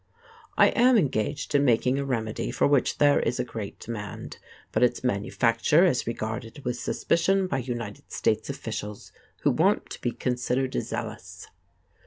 [0.57, 4.39] I am engaged in making a remedy for which there is a great demand,
[4.71, 9.11] but its manufacture is regarded with suspicion by United States officials
[9.43, 11.45] who want to be considered zealous.